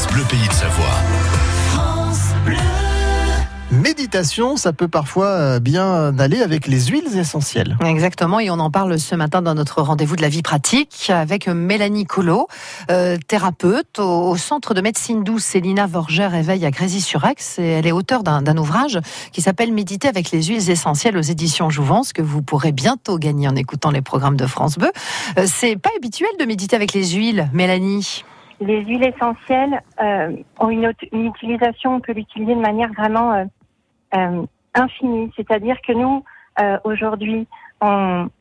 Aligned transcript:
France 0.00 0.14
Bleu 0.14 0.24
Pays 0.24 0.48
de 0.48 0.52
Savoie. 0.54 0.86
Méditation, 3.70 4.56
ça 4.56 4.72
peut 4.72 4.88
parfois 4.88 5.26
euh, 5.26 5.60
bien 5.60 6.18
aller 6.18 6.40
avec 6.40 6.66
les 6.66 6.86
huiles 6.86 7.18
essentielles. 7.18 7.76
Exactement, 7.84 8.40
et 8.40 8.48
on 8.48 8.58
en 8.60 8.70
parle 8.70 8.98
ce 8.98 9.14
matin 9.14 9.42
dans 9.42 9.54
notre 9.54 9.82
rendez-vous 9.82 10.16
de 10.16 10.22
la 10.22 10.30
vie 10.30 10.40
pratique 10.40 11.10
avec 11.10 11.48
Mélanie 11.48 12.06
Collot, 12.06 12.48
euh, 12.90 13.18
thérapeute 13.28 13.98
au, 13.98 14.34
centre 14.36 14.72
de 14.72 14.80
médecine 14.80 15.22
douce 15.22 15.44
Célina 15.44 15.86
Vorger 15.86 16.30
éveille 16.34 16.64
à 16.64 16.70
Grésy-sur-Aix. 16.70 17.58
Et 17.58 17.68
elle 17.68 17.86
est 17.86 17.92
auteure 17.92 18.22
d'un 18.22 18.56
ouvrage 18.56 18.98
qui 19.32 19.42
s'appelle 19.42 19.70
Méditer 19.70 20.08
avec 20.08 20.30
les 20.30 20.44
huiles 20.44 20.70
essentielles 20.70 21.18
aux 21.18 21.22
éditions 21.22 21.68
Jouvence, 21.68 22.14
que 22.14 22.22
vous 22.22 22.40
pourrez 22.40 22.72
bientôt 22.72 23.18
gagner 23.18 23.48
en 23.48 23.56
écoutant 23.56 23.90
les 23.90 24.02
programmes 24.02 24.38
de 24.38 24.46
France 24.46 24.78
Bleu. 24.78 24.92
Euh, 25.36 25.44
c'est 25.46 25.76
pas 25.76 25.90
habituel 25.98 26.30
de 26.40 26.46
méditer 26.46 26.74
avec 26.74 26.94
les 26.94 27.06
huiles, 27.10 27.50
Mélanie? 27.52 28.24
Les 28.60 28.84
huiles 28.84 29.04
essentielles 29.04 29.82
ont 30.58 30.70
une, 30.70 30.92
une, 31.12 31.26
utilisation, 31.26 31.94
on 31.96 32.00
peut 32.00 32.12
l'utiliser 32.12 32.54
de 32.54 32.60
manière 32.60 32.92
vraiment 32.92 33.46
euh, 34.14 34.42
infini. 34.74 35.32
C'est-à-dire 35.36 35.80
que 35.80 35.92
nous, 35.92 36.24
euh, 36.60 36.78
aujourd'hui, 36.84 37.46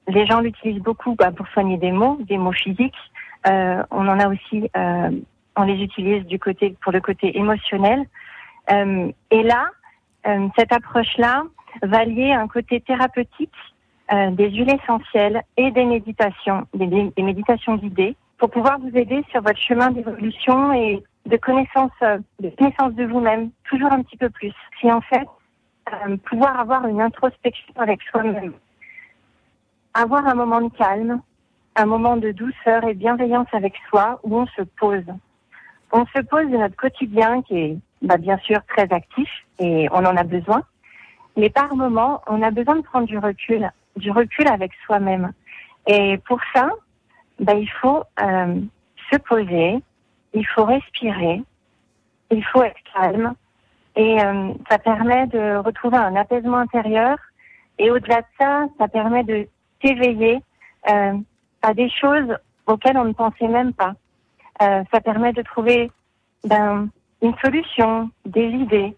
les 0.08 0.26
gens 0.26 0.42
l'utilisent 0.42 0.82
beaucoup 0.82 1.16
bah, 1.16 1.32
pour 1.32 1.48
soigner 1.50 1.78
des 1.78 1.92
maux, 1.92 2.18
des 2.28 2.38
maux 2.38 2.52
physiques. 2.52 2.94
Euh, 3.48 3.84
on 3.92 4.08
en 4.08 4.20
a 4.20 4.28
aussi, 4.28 4.70
euh, 4.76 5.12
on 5.56 5.64
les 5.64 5.82
utilise 5.82 6.26
du 6.26 6.40
côté 6.40 6.76
pour 6.82 6.92
le 6.92 7.02
côté 7.02 7.38
émotionnel. 7.38 8.06
Euh, 8.72 9.12
et 9.32 9.44
là, 9.44 9.68
euh, 10.28 10.48
cette 10.58 10.74
approche-là 10.74 11.44
va 11.84 12.04
lier 12.04 12.34
un 12.34 12.48
côté 12.48 12.82
thérapeutique 12.82 13.54
des 14.32 14.50
huiles 14.50 14.72
essentielles 14.72 15.44
et 15.56 15.70
des 15.70 15.86
méditations, 15.86 16.66
des, 16.74 16.88
des, 16.88 17.22
méditations 17.22 17.76
guidées, 17.76 18.16
pour 18.40 18.50
pouvoir 18.50 18.80
vous 18.80 18.96
aider 18.98 19.24
sur 19.30 19.42
votre 19.42 19.60
chemin 19.60 19.92
d'évolution 19.92 20.74
et 20.74 21.04
de 21.26 21.38
connaissance, 21.38 21.92
de 22.02 22.50
connaissance 22.58 22.94
de 22.94 23.06
vous-même, 23.06 23.52
toujours 23.70 23.92
un 23.92 24.02
petit 24.02 24.18
peu 24.18 24.30
plus. 24.30 24.54
Si 24.80 24.92
en 24.92 25.02
fait 25.02 25.28
euh, 25.92 26.18
pouvoir 26.18 26.60
avoir 26.60 26.88
une 26.88 27.02
introspection 27.02 27.74
avec 27.76 28.02
soi-même, 28.04 28.54
avoir 29.94 30.26
un 30.26 30.36
moment 30.36 30.62
de 30.62 30.70
calme, 30.76 31.22
un 31.76 31.86
moment 31.86 32.18
de 32.18 32.32
douceur 32.32 32.84
et 32.86 32.94
bienveillance 32.94 33.48
avec 33.52 33.74
soi 33.90 34.20
où 34.24 34.38
on 34.38 34.48
se 34.48 34.62
pose. 34.80 35.06
On 35.92 36.06
se 36.06 36.22
pose 36.22 36.50
de 36.50 36.58
notre 36.58 36.76
quotidien 36.76 37.42
qui 37.42 37.58
est 37.58 37.78
bah, 38.02 38.18
bien 38.18 38.38
sûr 38.40 38.60
très 38.68 38.92
actif 38.94 39.30
et 39.60 39.88
on 39.92 40.06
en 40.06 40.16
a 40.16 40.24
besoin, 40.24 40.64
mais 41.36 41.50
par 41.50 41.76
moment, 41.76 42.22
on 42.28 42.42
a 42.42 42.52
besoin 42.52 42.78
de 42.78 42.82
prendre 42.82 43.08
du 43.08 43.18
recul, 43.18 43.70
du 43.98 44.12
recul 44.12 44.48
avec 44.48 44.72
soi-même. 44.86 45.34
Et 45.88 46.18
pour 46.28 46.40
ça, 46.54 46.70
bah, 47.40 47.54
il 47.54 47.70
faut 47.82 48.04
euh, 48.22 48.60
se 49.12 49.18
poser, 49.18 49.80
il 50.34 50.46
faut 50.48 50.66
respirer, 50.66 51.42
il 52.32 52.44
faut 52.46 52.64
être 52.64 52.80
calme, 52.94 53.34
et 53.96 54.22
euh, 54.22 54.54
ça 54.70 54.78
permet 54.78 55.28
de 55.28 55.58
retrouver 55.58 55.98
un 55.98 56.16
apaisement 56.16 56.58
intérieur. 56.58 57.18
Et 57.80 57.92
au-delà 57.92 58.22
de 58.22 58.28
ça, 58.40 58.68
ça 58.78 58.88
permet 58.88 59.24
de 59.24 59.48
s'éveiller 59.82 60.42
euh, 60.90 61.14
à 61.62 61.74
des 61.74 61.90
choses 61.90 62.38
auxquelles 62.68 62.98
on 62.98 63.06
ne 63.06 63.14
pensait 63.14 63.48
même 63.48 63.74
pas. 63.74 63.94
Euh, 64.62 64.84
ça 64.92 65.02
permet 65.02 65.34
de 65.34 65.42
trouver 65.42 65.92
ben, 66.44 66.90
une 67.22 67.36
solution, 67.44 68.10
des 68.26 68.48
idées. 68.48 68.96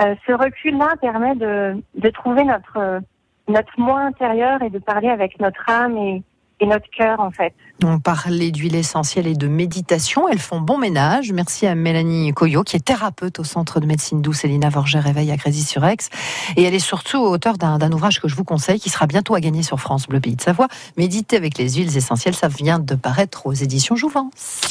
Euh, 0.00 0.14
ce 0.26 0.32
recul-là 0.32 0.94
permet 1.00 1.34
de, 1.34 1.82
de 1.94 2.10
trouver 2.10 2.44
notre 2.44 3.02
notre 3.48 3.80
moi 3.80 4.00
intérieur 4.00 4.62
et 4.62 4.68
de 4.68 4.78
parler 4.78 5.08
avec 5.08 5.40
notre 5.40 5.68
âme 5.68 5.96
et, 5.96 6.22
et 6.60 6.66
notre 6.66 6.88
cœur 6.90 7.20
en 7.20 7.30
fait. 7.30 7.54
On 7.84 8.00
parlait 8.00 8.50
d'huile 8.50 8.74
essentielle 8.74 9.28
et 9.28 9.34
de 9.34 9.46
méditation. 9.46 10.28
Elles 10.28 10.40
font 10.40 10.60
bon 10.60 10.78
ménage. 10.78 11.30
Merci 11.32 11.66
à 11.66 11.76
Mélanie 11.76 12.32
Coyot, 12.32 12.64
qui 12.64 12.76
est 12.76 12.84
thérapeute 12.84 13.38
au 13.38 13.44
Centre 13.44 13.78
de 13.78 13.86
médecine 13.86 14.20
douce 14.20 14.44
Elina 14.44 14.68
Vorger 14.68 14.98
Réveil 14.98 15.30
à 15.30 15.36
Grésy-sur-Aix. 15.36 15.96
Et 16.56 16.64
elle 16.64 16.74
est 16.74 16.80
surtout 16.80 17.18
auteure 17.18 17.56
d'un 17.56 17.92
ouvrage 17.92 18.20
que 18.20 18.26
je 18.26 18.34
vous 18.34 18.42
conseille, 18.42 18.80
qui 18.80 18.90
sera 18.90 19.06
bientôt 19.06 19.36
à 19.36 19.40
gagner 19.40 19.62
sur 19.62 19.78
France 19.78 20.08
Bleu 20.08 20.18
Pays 20.18 20.34
de 20.34 20.40
Savoie. 20.40 20.66
Méditer 20.96 21.36
avec 21.36 21.56
les 21.56 21.74
huiles 21.74 21.96
essentielles, 21.96 22.34
ça 22.34 22.48
vient 22.48 22.80
de 22.80 22.96
paraître 22.96 23.46
aux 23.46 23.52
éditions 23.52 23.94
Jouvence. 23.94 24.62